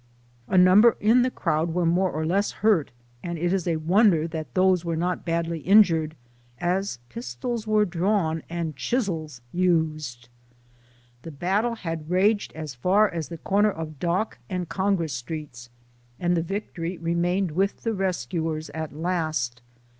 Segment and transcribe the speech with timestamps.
[0.47, 2.89] A number in the crowd were more or less hurt,
[3.21, 6.15] and it is a wonder that these were not badly injured,
[6.59, 10.27] as pistols were drawn and chisels used.
[11.21, 15.69] The battle had raged as far as the corner of Dock and Congress Streets,
[16.19, 19.61] and the victory remained with the rescuers at last.